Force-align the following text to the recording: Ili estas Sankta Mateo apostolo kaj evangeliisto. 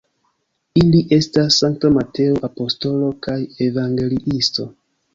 Ili 0.83 1.01
estas 1.17 1.59
Sankta 1.61 1.93
Mateo 1.99 2.41
apostolo 2.51 3.13
kaj 3.29 3.39
evangeliisto. 3.71 4.73